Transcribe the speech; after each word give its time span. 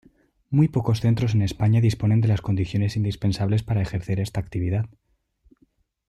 Muy 0.49 0.67
pocos 0.67 0.99
centros 0.99 1.35
en 1.35 1.43
España 1.43 1.79
disponen 1.79 2.21
de 2.21 2.27
las 2.27 2.41
condiciones 2.41 2.97
indispensables 2.97 3.61
para 3.61 3.83
ejercer 3.83 4.19
esta 4.19 4.39
actividad. 4.39 4.89